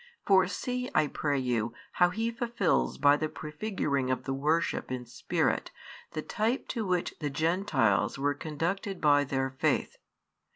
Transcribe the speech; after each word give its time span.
For 0.25 0.47
see, 0.47 0.89
I 0.95 1.05
pray 1.05 1.37
you, 1.37 1.75
how 1.91 2.09
he 2.09 2.31
fulfils 2.31 2.97
by 2.97 3.17
the 3.17 3.29
prefiguring 3.29 4.09
of 4.09 4.23
the 4.23 4.33
worship 4.33 4.91
in 4.91 5.05
spirit 5.05 5.69
the 6.13 6.23
type 6.23 6.67
to 6.69 6.83
which 6.87 7.13
the 7.19 7.29
Gentiles 7.29 8.17
were 8.17 8.33
conducted 8.33 8.99
by 8.99 9.25
their 9.25 9.51
faith. 9.59 9.99